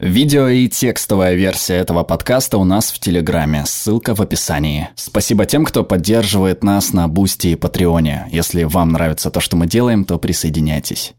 Видео 0.00 0.48
и 0.48 0.66
текстовая 0.66 1.34
версия 1.34 1.74
этого 1.74 2.04
подкаста 2.04 2.56
у 2.56 2.64
нас 2.64 2.90
в 2.90 2.98
Телеграме, 2.98 3.64
ссылка 3.66 4.14
в 4.14 4.22
описании. 4.22 4.88
Спасибо 4.94 5.44
тем, 5.44 5.66
кто 5.66 5.84
поддерживает 5.84 6.64
нас 6.64 6.94
на 6.94 7.06
Бусти 7.06 7.48
и 7.48 7.54
Патреоне. 7.54 8.26
Если 8.30 8.64
вам 8.64 8.92
нравится 8.92 9.30
то, 9.30 9.40
что 9.40 9.58
мы 9.58 9.66
делаем, 9.66 10.06
то 10.06 10.18
присоединяйтесь. 10.18 11.12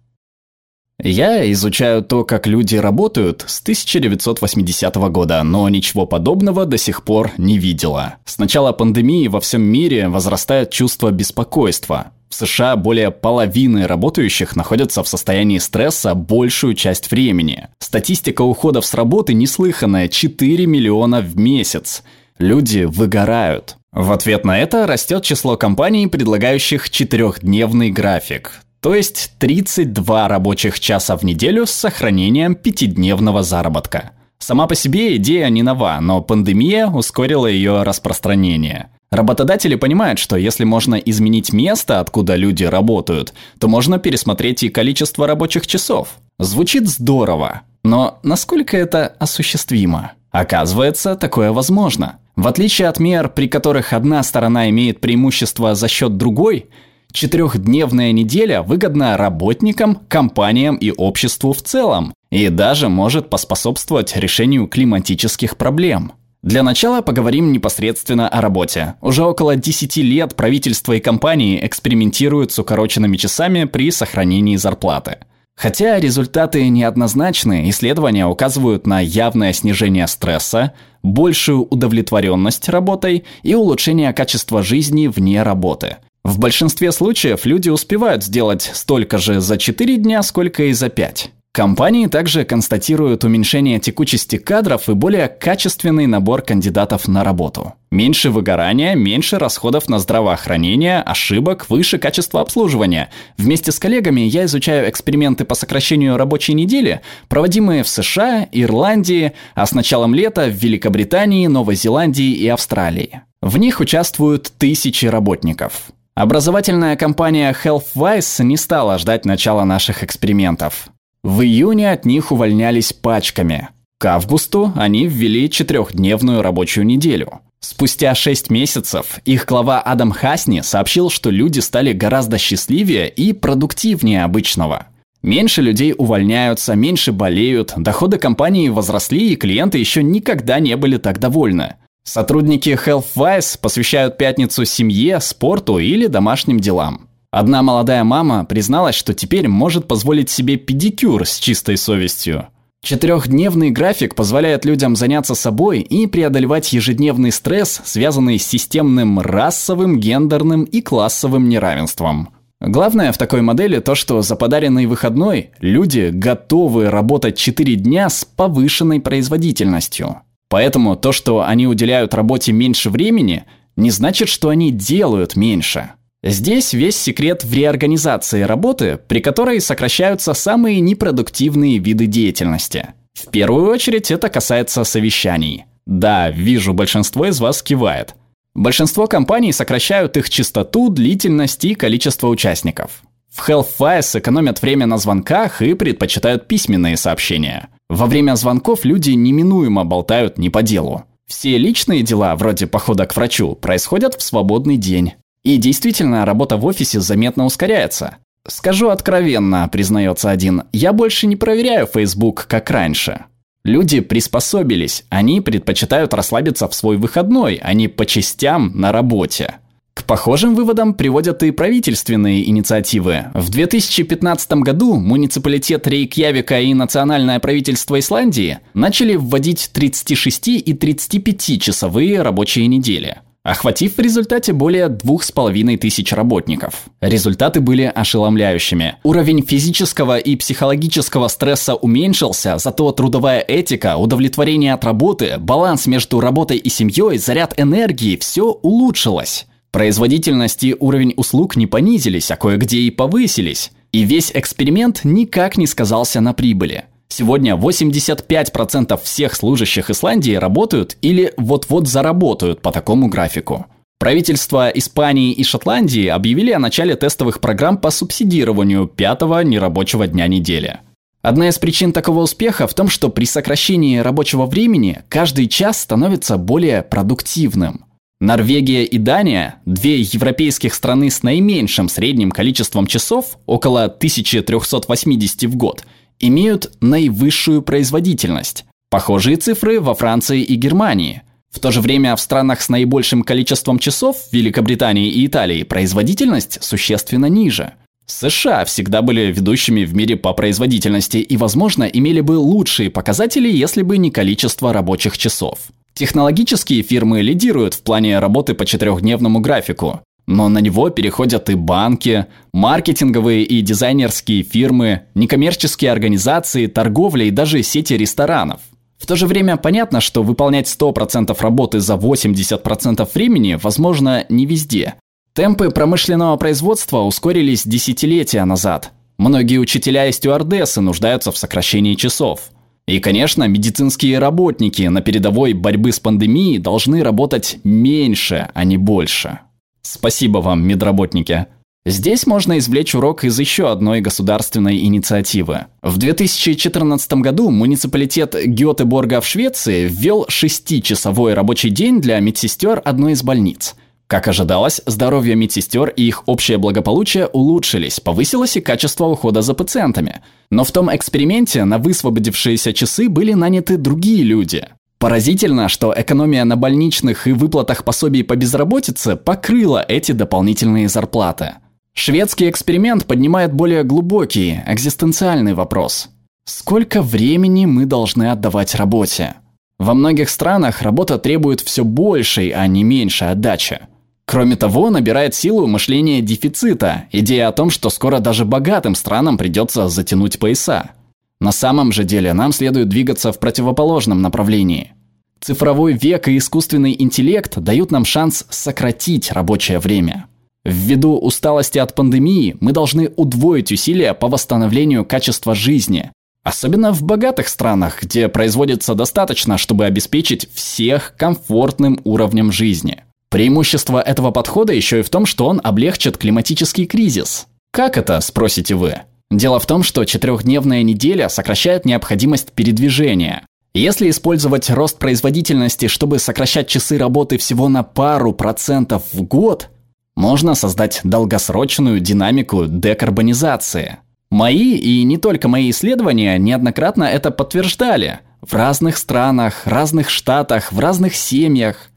Я 0.97 1.51
изучаю 1.51 2.01
то, 2.01 2.23
как 2.23 2.47
люди 2.47 2.75
работают 2.75 3.45
с 3.47 3.61
1980 3.61 4.95
года, 5.11 5.43
но 5.43 5.69
ничего 5.69 6.07
подобного 6.07 6.65
до 6.65 6.79
сих 6.79 7.03
пор 7.03 7.33
не 7.37 7.59
видела. 7.59 8.15
С 8.25 8.39
начала 8.39 8.71
пандемии 8.71 9.27
во 9.27 9.41
всем 9.41 9.61
мире 9.61 10.09
возрастает 10.09 10.71
чувство 10.71 11.11
беспокойства. 11.11 12.13
В 12.31 12.35
США 12.35 12.77
более 12.77 13.11
половины 13.11 13.85
работающих 13.85 14.55
находятся 14.55 15.03
в 15.03 15.07
состоянии 15.07 15.57
стресса 15.57 16.15
большую 16.15 16.75
часть 16.75 17.11
времени. 17.11 17.67
Статистика 17.79 18.41
уходов 18.41 18.85
с 18.85 18.93
работы 18.93 19.33
неслыханная– 19.33 20.07
4 20.07 20.65
миллиона 20.65 21.19
в 21.19 21.37
месяц. 21.37 22.03
Люди 22.39 22.85
выгорают. 22.85 23.75
В 23.91 24.13
ответ 24.13 24.45
на 24.45 24.57
это 24.57 24.87
растет 24.87 25.23
число 25.23 25.57
компаний, 25.57 26.07
предлагающих 26.07 26.89
четырехдневный 26.89 27.91
график. 27.91 28.61
То 28.79 28.95
есть 28.95 29.33
32 29.39 30.29
рабочих 30.29 30.79
часа 30.79 31.17
в 31.17 31.23
неделю 31.23 31.65
с 31.65 31.71
сохранением 31.71 32.55
пятидневного 32.55 33.43
заработка. 33.43 34.11
Сама 34.41 34.65
по 34.65 34.73
себе 34.73 35.17
идея 35.17 35.49
не 35.49 35.61
нова, 35.61 35.99
но 36.01 36.19
пандемия 36.21 36.87
ускорила 36.87 37.45
ее 37.45 37.83
распространение. 37.83 38.89
Работодатели 39.11 39.75
понимают, 39.75 40.17
что 40.17 40.35
если 40.35 40.63
можно 40.63 40.95
изменить 40.95 41.53
место, 41.53 41.99
откуда 41.99 42.35
люди 42.35 42.63
работают, 42.63 43.35
то 43.59 43.67
можно 43.67 43.99
пересмотреть 43.99 44.63
и 44.63 44.69
количество 44.69 45.27
рабочих 45.27 45.67
часов. 45.67 46.15
Звучит 46.39 46.89
здорово, 46.89 47.61
но 47.83 48.17
насколько 48.23 48.75
это 48.75 49.15
осуществимо? 49.19 50.13
Оказывается, 50.31 51.15
такое 51.15 51.51
возможно. 51.51 52.17
В 52.35 52.47
отличие 52.47 52.87
от 52.87 52.99
мер, 52.99 53.29
при 53.29 53.47
которых 53.47 53.93
одна 53.93 54.23
сторона 54.23 54.69
имеет 54.71 55.01
преимущество 55.01 55.75
за 55.75 55.87
счет 55.87 56.17
другой, 56.17 56.67
Четырехдневная 57.11 58.13
неделя 58.13 58.61
выгодна 58.61 59.17
работникам, 59.17 59.99
компаниям 60.07 60.77
и 60.77 60.91
обществу 60.91 61.51
в 61.51 61.61
целом, 61.61 62.13
и 62.31 62.49
даже 62.49 62.89
может 62.89 63.29
поспособствовать 63.29 64.15
решению 64.15 64.67
климатических 64.67 65.57
проблем. 65.57 66.13
Для 66.41 66.63
начала 66.63 67.01
поговорим 67.01 67.51
непосредственно 67.51 68.27
о 68.27 68.41
работе. 68.41 68.95
Уже 69.01 69.23
около 69.23 69.55
10 69.55 69.97
лет 69.97 70.35
правительство 70.35 70.93
и 70.93 70.99
компании 70.99 71.63
экспериментируют 71.63 72.51
с 72.51 72.57
укороченными 72.57 73.15
часами 73.17 73.65
при 73.65 73.91
сохранении 73.91 74.55
зарплаты. 74.55 75.17
Хотя 75.55 75.99
результаты 75.99 76.67
неоднозначны, 76.69 77.69
исследования 77.69 78.25
указывают 78.25 78.87
на 78.87 79.01
явное 79.01 79.53
снижение 79.53 80.07
стресса, 80.07 80.73
большую 81.03 81.65
удовлетворенность 81.65 82.69
работой 82.69 83.25
и 83.43 83.53
улучшение 83.53 84.13
качества 84.13 84.63
жизни 84.63 85.07
вне 85.07 85.43
работы– 85.43 85.97
в 86.23 86.37
большинстве 86.37 86.91
случаев 86.91 87.45
люди 87.45 87.69
успевают 87.69 88.23
сделать 88.23 88.69
столько 88.73 89.17
же 89.17 89.41
за 89.41 89.57
4 89.57 89.97
дня, 89.97 90.21
сколько 90.21 90.63
и 90.63 90.73
за 90.73 90.89
5. 90.89 91.31
Компании 91.53 92.07
также 92.07 92.45
констатируют 92.45 93.25
уменьшение 93.25 93.77
текучести 93.77 94.37
кадров 94.37 94.87
и 94.87 94.93
более 94.93 95.27
качественный 95.27 96.07
набор 96.07 96.43
кандидатов 96.43 97.09
на 97.09 97.25
работу. 97.25 97.73
Меньше 97.91 98.29
выгорания, 98.29 98.95
меньше 98.95 99.37
расходов 99.37 99.89
на 99.89 99.99
здравоохранение, 99.99 101.01
ошибок, 101.01 101.69
выше 101.69 101.97
качество 101.97 102.39
обслуживания. 102.39 103.09
Вместе 103.37 103.73
с 103.73 103.79
коллегами 103.79 104.21
я 104.21 104.45
изучаю 104.45 104.89
эксперименты 104.89 105.43
по 105.43 105.53
сокращению 105.53 106.15
рабочей 106.15 106.53
недели, 106.53 107.01
проводимые 107.27 107.83
в 107.83 107.89
США, 107.89 108.47
Ирландии, 108.53 109.33
а 109.53 109.65
с 109.65 109.73
началом 109.73 110.15
лета 110.15 110.45
в 110.45 110.53
Великобритании, 110.53 111.47
Новой 111.47 111.75
Зеландии 111.75 112.31
и 112.31 112.47
Австралии. 112.47 113.23
В 113.41 113.57
них 113.57 113.81
участвуют 113.81 114.53
тысячи 114.57 115.05
работников. 115.05 115.91
Образовательная 116.15 116.95
компания 116.95 117.53
HealthWise 117.61 118.41
не 118.45 118.55
стала 118.55 118.97
ждать 118.97 119.25
начала 119.25 119.65
наших 119.65 120.01
экспериментов. 120.01 120.87
В 121.23 121.41
июне 121.41 121.91
от 121.91 122.05
них 122.05 122.31
увольнялись 122.31 122.93
пачками. 122.93 123.69
К 123.99 124.05
августу 124.15 124.73
они 124.75 125.05
ввели 125.05 125.49
четырехдневную 125.49 126.41
рабочую 126.41 126.85
неделю. 126.87 127.41
Спустя 127.59 128.15
6 128.15 128.49
месяцев 128.49 129.19
их 129.25 129.45
глава 129.45 129.79
Адам 129.81 130.11
Хасни 130.11 130.61
сообщил, 130.61 131.11
что 131.11 131.29
люди 131.29 131.59
стали 131.59 131.93
гораздо 131.93 132.39
счастливее 132.39 133.07
и 133.07 133.33
продуктивнее 133.33 134.23
обычного. 134.23 134.87
Меньше 135.21 135.61
людей 135.61 135.93
увольняются, 135.95 136.73
меньше 136.73 137.11
болеют, 137.11 137.73
доходы 137.77 138.17
компании 138.17 138.69
возросли 138.69 139.31
и 139.31 139.35
клиенты 139.35 139.77
еще 139.77 140.01
никогда 140.01 140.59
не 140.59 140.75
были 140.75 140.97
так 140.97 141.19
довольны. 141.19 141.75
Сотрудники 142.03 142.69
HealthWise 142.69 143.59
посвящают 143.61 144.17
пятницу 144.17 144.65
семье, 144.65 145.19
спорту 145.19 145.77
или 145.77 146.07
домашним 146.07 146.59
делам. 146.59 147.10
Одна 147.31 147.63
молодая 147.63 148.03
мама 148.03 148.43
призналась, 148.43 148.95
что 148.95 149.13
теперь 149.13 149.47
может 149.47 149.87
позволить 149.87 150.29
себе 150.29 150.57
педикюр 150.57 151.25
с 151.25 151.39
чистой 151.39 151.77
совестью. 151.77 152.49
Четырехдневный 152.83 153.69
график 153.69 154.15
позволяет 154.15 154.65
людям 154.65 154.97
заняться 154.97 155.33
собой 155.33 155.79
и 155.79 156.07
преодолевать 156.07 156.73
ежедневный 156.73 157.31
стресс, 157.31 157.79
связанный 157.85 158.37
с 158.37 158.45
системным 158.45 159.19
расовым, 159.21 159.97
гендерным 159.97 160.63
и 160.63 160.81
классовым 160.81 161.47
неравенством. 161.47 162.29
Главное 162.59 163.13
в 163.13 163.17
такой 163.17 163.41
модели 163.41 163.79
то, 163.79 163.95
что 163.95 164.21
за 164.21 164.35
подаренный 164.35 164.85
выходной 164.85 165.51
люди 165.59 166.09
готовы 166.11 166.89
работать 166.89 167.37
4 167.37 167.75
дня 167.75 168.09
с 168.09 168.25
повышенной 168.25 168.99
производительностью. 168.99 170.17
Поэтому 170.49 170.97
то, 170.97 171.13
что 171.13 171.43
они 171.43 171.65
уделяют 171.65 172.13
работе 172.13 172.51
меньше 172.51 172.89
времени, 172.89 173.45
не 173.77 173.89
значит, 173.89 174.27
что 174.27 174.49
они 174.49 174.69
делают 174.69 175.37
меньше. 175.37 175.91
Здесь 176.23 176.73
весь 176.73 176.97
секрет 176.97 177.43
в 177.43 177.51
реорганизации 177.51 178.43
работы, 178.43 178.99
при 179.07 179.21
которой 179.21 179.59
сокращаются 179.59 180.33
самые 180.35 180.79
непродуктивные 180.79 181.79
виды 181.79 182.05
деятельности. 182.05 182.89
В 183.13 183.31
первую 183.31 183.69
очередь 183.71 184.11
это 184.11 184.29
касается 184.29 184.83
совещаний. 184.83 185.65
Да, 185.87 186.29
вижу, 186.29 186.73
большинство 186.73 187.25
из 187.25 187.39
вас 187.39 187.63
кивает. 187.63 188.13
Большинство 188.53 189.07
компаний 189.07 189.51
сокращают 189.51 190.15
их 190.15 190.29
частоту, 190.29 190.89
длительность 190.89 191.65
и 191.65 191.73
количество 191.73 192.27
участников. 192.27 193.01
В 193.29 193.47
HealthWise 193.47 194.19
экономят 194.19 194.61
время 194.61 194.85
на 194.85 194.97
звонках 194.97 195.61
и 195.61 195.73
предпочитают 195.73 196.47
письменные 196.47 196.97
сообщения. 196.97 197.69
Во 197.89 198.05
время 198.05 198.35
звонков 198.35 198.85
люди 198.85 199.11
неминуемо 199.11 199.85
болтают 199.85 200.37
не 200.37 200.49
по 200.49 200.61
делу. 200.61 201.05
Все 201.27 201.57
личные 201.57 202.03
дела, 202.03 202.35
вроде 202.35 202.67
похода 202.67 203.05
к 203.05 203.15
врачу, 203.15 203.55
происходят 203.55 204.15
в 204.15 204.21
свободный 204.21 204.75
день. 204.75 205.13
И 205.43 205.57
действительно, 205.57 206.25
работа 206.25 206.57
в 206.57 206.65
офисе 206.65 206.99
заметно 206.99 207.45
ускоряется. 207.45 208.17
Скажу 208.47 208.89
откровенно, 208.89 209.67
признается 209.71 210.29
один, 210.29 210.63
я 210.71 210.93
больше 210.93 211.27
не 211.27 211.35
проверяю 211.35 211.87
Facebook, 211.87 212.45
как 212.47 212.69
раньше. 212.69 213.25
Люди 213.63 213.99
приспособились, 213.99 215.03
они 215.09 215.41
предпочитают 215.41 216.13
расслабиться 216.15 216.67
в 216.67 216.73
свой 216.73 216.97
выходной, 216.97 217.59
а 217.61 217.73
не 217.73 217.87
по 217.87 218.07
частям 218.07 218.71
на 218.73 218.91
работе. 218.91 219.55
К 219.93 220.03
похожим 220.05 220.55
выводам 220.55 220.95
приводят 220.95 221.43
и 221.43 221.51
правительственные 221.51 222.49
инициативы. 222.49 223.25
В 223.35 223.49
2015 223.51 224.53
году 224.53 224.95
муниципалитет 224.95 225.85
Рейкьявика 225.85 226.59
и 226.61 226.73
национальное 226.73 227.39
правительство 227.39 227.99
Исландии 227.99 228.59
начали 228.73 229.15
вводить 229.15 229.69
36 229.73 230.47
и 230.47 230.73
35-часовые 230.73 232.21
рабочие 232.21 232.67
недели 232.67 233.17
охватив 233.43 233.97
в 233.97 233.99
результате 233.99 234.53
более 234.53 234.89
двух 234.89 235.23
с 235.23 235.31
половиной 235.31 235.77
тысяч 235.77 236.13
работников. 236.13 236.85
Результаты 237.01 237.59
были 237.59 237.91
ошеломляющими. 237.93 238.95
Уровень 239.03 239.43
физического 239.43 240.17
и 240.17 240.35
психологического 240.35 241.27
стресса 241.27 241.75
уменьшился, 241.75 242.57
зато 242.57 242.91
трудовая 242.91 243.39
этика, 243.39 243.97
удовлетворение 243.97 244.73
от 244.73 244.83
работы, 244.85 245.35
баланс 245.39 245.87
между 245.87 246.19
работой 246.19 246.57
и 246.57 246.69
семьей, 246.69 247.17
заряд 247.17 247.59
энергии– 247.59 248.17
все 248.21 248.51
улучшилось. 248.51 249.47
Производительность 249.71 250.63
и 250.63 250.75
уровень 250.77 251.13
услуг 251.15 251.55
не 251.55 251.65
понизились, 251.65 252.29
а 252.29 252.35
кое-где 252.35 252.79
и 252.79 252.91
повысились. 252.91 253.71
И 253.93 254.03
весь 254.03 254.31
эксперимент 254.33 255.01
никак 255.03 255.57
не 255.57 255.65
сказался 255.65 256.21
на 256.21 256.33
прибыли. 256.33 256.85
Сегодня 257.11 257.55
85% 257.55 258.97
всех 259.03 259.35
служащих 259.35 259.89
Исландии 259.89 260.31
работают 260.31 260.95
или 261.01 261.33
вот-вот 261.35 261.89
заработают 261.89 262.61
по 262.61 262.71
такому 262.71 263.09
графику. 263.09 263.65
Правительства 263.99 264.69
Испании 264.69 265.33
и 265.33 265.43
Шотландии 265.43 266.07
объявили 266.07 266.51
о 266.51 266.59
начале 266.59 266.95
тестовых 266.95 267.41
программ 267.41 267.77
по 267.77 267.91
субсидированию 267.91 268.87
пятого 268.87 269.43
нерабочего 269.43 270.07
дня 270.07 270.27
недели. 270.27 270.79
Одна 271.21 271.49
из 271.49 271.59
причин 271.59 271.91
такого 271.91 272.21
успеха 272.21 272.65
в 272.65 272.73
том, 272.73 272.87
что 272.87 273.09
при 273.09 273.25
сокращении 273.25 273.97
рабочего 273.97 274.45
времени 274.45 275.01
каждый 275.09 275.49
час 275.49 275.81
становится 275.81 276.37
более 276.37 276.81
продуктивным– 276.81 277.87
Норвегия 278.21 278.85
и 278.85 278.99
Дания, 278.99 279.55
две 279.65 279.99
европейских 279.99 280.75
страны 280.75 281.09
с 281.09 281.23
наименьшим 281.23 281.89
средним 281.89 282.29
количеством 282.29 282.85
часов, 282.85 283.39
около 283.47 283.85
1380 283.85 285.45
в 285.45 285.55
год, 285.55 285.83
имеют 286.21 286.71
наивысшую 286.81 287.61
производительность. 287.61 288.65
Похожие 288.89 289.37
цифры 289.37 289.79
во 289.79 289.93
Франции 289.95 290.41
и 290.41 290.55
Германии. 290.55 291.23
В 291.49 291.59
то 291.59 291.71
же 291.71 291.81
время 291.81 292.15
в 292.15 292.21
странах 292.21 292.61
с 292.61 292.69
наибольшим 292.69 293.23
количеством 293.23 293.79
часов, 293.79 294.17
Великобритании 294.31 295.09
и 295.09 295.25
Италии, 295.25 295.63
производительность 295.63 296.63
существенно 296.63 297.25
ниже. 297.25 297.73
США 298.05 298.65
всегда 298.65 299.01
были 299.01 299.31
ведущими 299.31 299.83
в 299.85 299.95
мире 299.95 300.17
по 300.17 300.33
производительности 300.33 301.17
и, 301.17 301.37
возможно, 301.37 301.83
имели 301.83 302.21
бы 302.21 302.33
лучшие 302.33 302.89
показатели, 302.89 303.49
если 303.49 303.81
бы 303.81 303.97
не 303.97 304.11
количество 304.11 304.73
рабочих 304.73 305.17
часов. 305.17 305.59
Технологические 305.93 306.83
фирмы 306.83 307.21
лидируют 307.21 307.73
в 307.73 307.81
плане 307.81 308.19
работы 308.19 308.53
по 308.53 308.65
четырехдневному 308.65 309.39
графику, 309.39 310.01
но 310.27 310.49
на 310.49 310.59
него 310.59 310.89
переходят 310.89 311.49
и 311.49 311.55
банки, 311.55 312.27
маркетинговые 312.53 313.43
и 313.43 313.61
дизайнерские 313.61 314.43
фирмы, 314.43 315.01
некоммерческие 315.15 315.91
организации, 315.91 316.67
торговля 316.67 317.25
и 317.25 317.31
даже 317.31 317.63
сети 317.63 317.97
ресторанов. 317.97 318.61
В 318.97 319.07
то 319.07 319.15
же 319.15 319.25
время 319.25 319.57
понятно, 319.57 319.99
что 319.99 320.21
выполнять 320.21 320.67
100% 320.67 321.35
работы 321.41 321.79
за 321.79 321.95
80% 321.95 323.09
времени 323.13 323.57
возможно 323.61 324.25
не 324.29 324.45
везде. 324.45 324.95
Темпы 325.33 325.71
промышленного 325.71 326.37
производства 326.37 326.99
ускорились 326.99 327.63
десятилетия 327.65 328.45
назад. 328.45 328.91
Многие 329.17 329.57
учителя 329.57 330.07
и 330.07 330.11
стюардессы 330.11 330.81
нуждаются 330.81 331.31
в 331.31 331.37
сокращении 331.37 331.95
часов. 331.95 332.51
И, 332.87 332.99
конечно, 332.99 333.47
медицинские 333.47 334.19
работники 334.19 334.83
на 334.83 335.01
передовой 335.01 335.53
борьбы 335.53 335.91
с 335.91 335.99
пандемией 335.99 336.57
должны 336.57 337.03
работать 337.03 337.59
меньше, 337.63 338.49
а 338.53 338.63
не 338.63 338.77
больше. 338.77 339.39
Спасибо 339.81 340.39
вам, 340.39 340.65
медработники. 340.65 341.47
Здесь 341.83 342.27
можно 342.27 342.59
извлечь 342.59 342.93
урок 342.93 343.23
из 343.23 343.39
еще 343.39 343.71
одной 343.71 344.01
государственной 344.01 344.77
инициативы. 344.85 345.65
В 345.81 345.97
2014 345.97 347.13
году 347.13 347.49
муниципалитет 347.49 348.35
Гетеборга 348.45 349.19
в 349.19 349.25
Швеции 349.25 349.87
ввел 349.87 350.25
шестичасовой 350.27 351.33
рабочий 351.33 351.71
день 351.71 351.99
для 351.99 352.19
медсестер 352.19 352.83
одной 352.85 353.13
из 353.13 353.23
больниц. 353.23 353.75
Как 354.05 354.27
ожидалось, 354.27 354.81
здоровье 354.85 355.35
медсестер 355.35 355.89
и 355.89 356.03
их 356.03 356.27
общее 356.27 356.59
благополучие 356.59 357.27
улучшились, 357.27 357.99
повысилось 357.99 358.57
и 358.57 358.61
качество 358.61 359.05
ухода 359.05 359.41
за 359.41 359.55
пациентами. 359.55 360.21
Но 360.51 360.65
в 360.65 360.71
том 360.71 360.93
эксперименте 360.93 361.63
на 361.63 361.79
высвободившиеся 361.79 362.73
часы 362.73 363.09
были 363.09 363.33
наняты 363.33 363.77
другие 363.77 364.23
люди. 364.23 364.67
Поразительно, 365.01 365.67
что 365.67 365.91
экономия 365.97 366.45
на 366.45 366.55
больничных 366.55 367.25
и 367.25 367.31
выплатах 367.31 367.83
пособий 367.83 368.23
по 368.23 368.35
безработице 368.35 369.15
покрыла 369.15 369.83
эти 369.87 370.11
дополнительные 370.11 370.87
зарплаты. 370.87 371.55
Шведский 371.93 372.47
эксперимент 372.47 373.07
поднимает 373.07 373.51
более 373.51 373.83
глубокий, 373.83 374.61
экзистенциальный 374.67 375.55
вопрос. 375.55 376.09
Сколько 376.45 377.01
времени 377.01 377.65
мы 377.65 377.85
должны 377.85 378.29
отдавать 378.29 378.75
работе? 378.75 379.33
Во 379.79 379.95
многих 379.95 380.29
странах 380.29 380.83
работа 380.83 381.17
требует 381.17 381.61
все 381.61 381.83
большей, 381.83 382.49
а 382.49 382.67
не 382.67 382.83
меньшей 382.83 383.31
отдачи. 383.31 383.79
Кроме 384.25 384.55
того, 384.55 384.91
набирает 384.91 385.33
силу 385.33 385.65
мышление 385.65 386.21
дефицита, 386.21 387.05
идея 387.11 387.47
о 387.47 387.53
том, 387.53 387.71
что 387.71 387.89
скоро 387.89 388.19
даже 388.19 388.45
богатым 388.45 388.93
странам 388.93 389.39
придется 389.39 389.89
затянуть 389.89 390.37
пояса. 390.37 390.91
На 391.41 391.51
самом 391.51 391.91
же 391.91 392.03
деле 392.03 392.33
нам 392.33 392.53
следует 392.53 392.87
двигаться 392.87 393.31
в 393.31 393.39
противоположном 393.39 394.21
направлении. 394.21 394.93
Цифровой 395.41 395.93
век 395.93 396.27
и 396.27 396.37
искусственный 396.37 396.95
интеллект 396.97 397.57
дают 397.57 397.89
нам 397.89 398.05
шанс 398.05 398.45
сократить 398.51 399.31
рабочее 399.31 399.79
время. 399.79 400.27
Ввиду 400.63 401.17
усталости 401.17 401.79
от 401.79 401.95
пандемии 401.95 402.55
мы 402.59 402.73
должны 402.73 403.11
удвоить 403.15 403.71
усилия 403.71 404.13
по 404.13 404.27
восстановлению 404.27 405.03
качества 405.03 405.55
жизни, 405.55 406.11
особенно 406.43 406.93
в 406.93 407.01
богатых 407.01 407.47
странах, 407.47 408.03
где 408.03 408.29
производится 408.29 408.93
достаточно, 408.93 409.57
чтобы 409.57 409.85
обеспечить 409.85 410.47
всех 410.53 411.15
комфортным 411.17 411.99
уровнем 412.03 412.51
жизни. 412.51 413.03
Преимущество 413.29 413.99
этого 413.99 414.29
подхода 414.29 414.73
еще 414.73 414.99
и 414.99 415.03
в 415.03 415.09
том, 415.09 415.25
что 415.25 415.47
он 415.47 415.59
облегчит 415.63 416.19
климатический 416.19 416.85
кризис. 416.85 417.47
Как 417.71 417.97
это, 417.97 418.19
спросите 418.21 418.75
вы? 418.75 419.01
Дело 419.31 419.61
в 419.61 419.65
том, 419.65 419.81
что 419.81 420.03
четырехдневная 420.03 420.83
неделя 420.83 421.29
сокращает 421.29 421.85
необходимость 421.85 422.51
передвижения. 422.51 423.45
Если 423.73 424.09
использовать 424.09 424.69
рост 424.69 424.99
производительности, 424.99 425.87
чтобы 425.87 426.19
сокращать 426.19 426.67
часы 426.67 426.97
работы 426.97 427.37
всего 427.37 427.69
на 427.69 427.83
пару 427.83 428.33
процентов 428.33 429.03
в 429.13 429.23
год, 429.23 429.69
можно 430.17 430.53
создать 430.53 430.99
долгосрочную 431.05 432.01
динамику 432.01 432.65
декарбонизации. 432.67 433.99
Мои 434.29 434.75
и 434.75 435.03
не 435.03 435.17
только 435.17 435.47
мои 435.47 435.69
исследования 435.69 436.37
неоднократно 436.37 437.05
это 437.05 437.31
подтверждали. 437.31 438.19
В 438.41 438.53
разных 438.53 438.97
странах, 438.97 439.61
разных 439.65 440.09
штатах, 440.09 440.73
в 440.73 440.79
разных 440.79 441.15
семьях. 441.15 441.90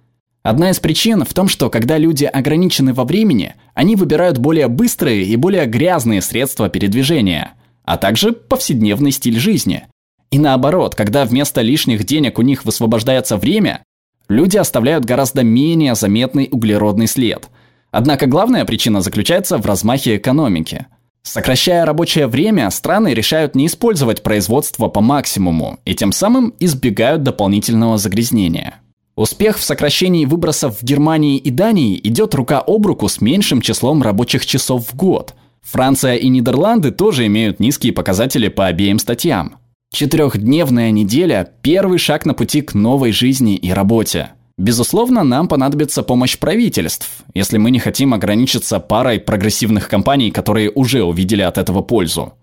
Одна 0.45 0.69
из 0.69 0.79
причин 0.79 1.25
в 1.25 1.33
том, 1.33 1.49
что 1.49 1.71
когда 1.71 1.97
люди 1.97 2.27
ограничены 2.27 2.93
во 2.93 3.05
времени, 3.05 3.55
они 3.73 3.97
выбирают 3.97 4.37
более 4.37 4.69
быстрые 4.69 5.25
и 5.25 5.37
более 5.37 5.65
грязные 5.65 6.21
средства 6.21 6.69
передвижения, 6.69 7.55
а 7.83 7.97
также 7.97 8.33
повседневный 8.33 9.11
стиль 9.11 9.39
жизни. 9.39 9.87
И 10.31 10.39
наоборот, 10.39 10.95
когда 10.95 11.25
вместо 11.25 11.63
лишних 11.63 12.05
денег 12.05 12.39
у 12.39 12.43
них 12.43 12.67
высвобождается 12.67 13.39
время, 13.39 13.83
люди 14.29 14.59
оставляют 14.59 15.07
гораздо 15.07 15.43
менее 15.43 15.95
заметный 15.95 16.51
углеродный 16.53 17.07
след. 17.07 17.49
Однако 17.91 18.27
главная 18.27 18.67
причина 18.67 19.01
заключается 19.01 19.57
в 19.57 19.65
размахе 19.65 20.17
экономики. 20.17 20.85
Сокращая 21.23 21.87
рабочее 21.87 22.27
время, 22.27 22.69
страны 22.69 23.15
решают 23.15 23.55
не 23.55 23.67
использовать 23.67 24.23
производство 24.23 24.89
по 24.89 25.01
максимуму 25.01 25.79
и 25.87 25.95
тем 25.95 26.13
самым 26.13 26.53
избегают 26.61 27.23
дополнительного 27.23 27.97
загрязнения. 27.97 28.75
Успех 29.17 29.59
в 29.59 29.63
сокращении 29.63 30.25
выбросов 30.25 30.81
в 30.81 30.83
Германии 30.83 31.39
и 31.39 31.51
Дании 31.51 32.01
идет 32.03 32.35
рука 32.35 32.61
об 32.61 32.85
руку 32.85 33.09
с 33.09 33.21
меньшим 33.21 33.61
числом 33.61 34.03
рабочих 34.03 34.45
часов 34.45 34.89
в 34.89 34.97
год. 34.97 35.35
Франция 35.63 36.17
и 36.17 36.29
Нидерланды 36.29 36.91
тоже 36.91 37.27
имеют 37.27 37.61
низкие 37.61 37.93
показатели 37.93 38.49
по 38.49 38.67
обеим 38.67 38.99
статьям. 38.99 39.59
Четырехдневная 39.93 40.91
неделя– 40.91 41.49
первый 41.63 41.99
шаг 41.99 42.27
на 42.27 42.35
пути 42.35 42.61
к 42.61 42.75
новой 42.75 43.13
жизни 43.13 43.55
и 43.55 43.71
работе. 43.71 44.31
Безусловно, 44.59 45.23
нам 45.23 45.47
понадобится 45.47 46.03
помощь 46.03 46.37
правительств, 46.37 47.09
если 47.35 47.59
мы 47.59 47.71
не 47.71 47.79
хотим 47.79 48.15
ограничиться 48.15 48.81
парой 48.81 49.21
прогрессивных 49.21 49.89
компаний, 49.89 50.33
которые 50.33 50.71
уже 50.71 51.05
увидели 51.05 51.43
от 51.43 51.59
этого 51.59 51.83
пользу. 51.83 52.35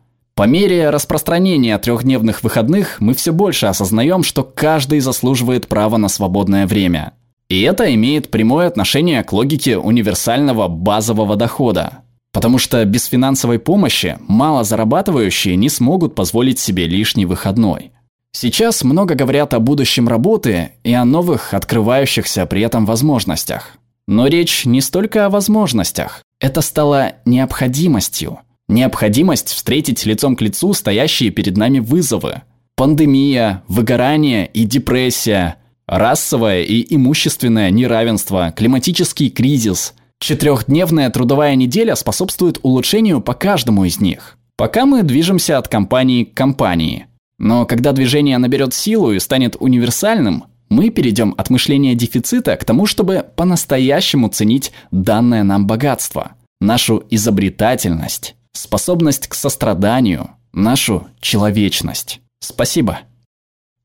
По 0.42 0.48
мере 0.48 0.90
распространения 0.90 1.78
трехдневных 1.78 2.42
выходных 2.42 3.00
мы 3.00 3.14
все 3.14 3.32
больше 3.32 3.68
осознаем, 3.68 4.24
что 4.24 4.42
каждый 4.42 5.00
заслуживает 5.00 5.68
права 5.68 5.98
на 5.98 6.10
свободное 6.10 6.66
время. 6.66 7.14
И 7.48 7.62
это 7.62 7.94
имеет 7.94 8.31
прямое 8.31 8.66
отношение 8.66 9.24
к 9.24 9.33
логике 9.33 9.78
универсального 9.78 10.68
базового 10.68 11.36
дохода. 11.36 12.00
Потому 12.33 12.57
что 12.57 12.83
без 12.86 13.06
финансовой 13.06 13.60
помощи 13.60 14.18
мало 14.28 14.64
зарабатывающие 14.64 15.56
не 15.56 15.69
смогут 15.69 16.16
позволить 16.16 16.57
себе 16.57 16.88
лишний 16.88 17.28
выходной. 17.28 17.92
Сейчас 18.31 18.83
много 18.83 19.14
говорят 19.14 19.54
о 19.54 19.60
будущем 19.60 20.07
работы 20.07 20.71
и 20.83 20.92
о 20.92 21.06
новых 21.06 21.54
открывающихся 21.54 22.48
при 22.48 22.64
этом 22.64 22.88
возможностях. 22.88 23.78
Но 24.07 24.26
речь 24.26 24.66
не 24.66 24.81
столько 24.81 25.28
о 25.28 25.30
возможностях. 25.30 26.24
Это 26.40 26.62
стало 26.62 27.12
необходимостью– 27.26 28.40
Необходимость 28.71 29.49
встретить 29.49 30.06
лицом 30.06 30.37
к 30.37 30.42
лицу 30.42 30.73
стоящие 30.73 31.30
перед 31.30 31.57
нами 31.57 31.80
вызовы. 31.80 32.44
Пандемия, 32.78 33.63
выгорание 33.68 34.47
и 34.47 34.63
депрессия, 34.63 35.57
расовое 35.87 36.63
и 36.63 36.95
имущественное 36.95 37.69
неравенство, 37.69 38.54
климатический 38.56 39.30
кризис. 39.30 39.94
Четырехдневная 40.21 41.09
трудовая 41.09 41.56
неделя 41.56 41.95
способствует 41.95 42.59
улучшению 42.63 43.19
по 43.19 43.33
каждому 43.33 43.83
из 43.83 43.99
них. 43.99 44.37
Пока 44.56 44.85
мы 44.85 45.04
движемся 45.04 45.57
от 45.57 45.68
компании 45.68 46.23
к 46.23 46.33
компании. 46.33 47.07
Но 47.40 47.66
когда 47.66 47.92
движение 47.92 48.37
наберет 48.37 48.73
силу 48.73 49.11
и 49.11 49.19
станет 49.19 49.57
универсальным, 49.59 50.45
мы 50.69 50.92
перейдем 50.92 51.35
от 51.37 51.49
мышления 51.49 51.94
дефицита 51.94 52.56
к 52.56 52.63
тому, 52.63 52.85
чтобы 52.85 53.25
по-настоящему 53.35 54.30
ценить 54.30 54.71
данное 54.92 55.44
нам 55.44 55.68
богатство, 55.68 56.35
нашу 56.61 57.04
изобретательность 57.09 58.35
способность 58.54 59.28
к 59.28 59.34
состраданию, 59.34 60.31
нашу 60.54 61.08
человечность. 61.20 62.22
Спасибо. 62.40 63.00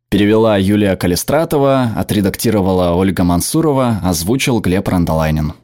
Перевела 0.09 0.57
Юлия 0.57 0.97
Калистратова, 0.97 1.93
отредактировала 1.97 2.95
Ольга 2.95 3.25
Мансурова, 3.25 4.01
озвучил 4.05 4.61
Глеб 4.61 4.87
Рандолайнин. 4.87 5.55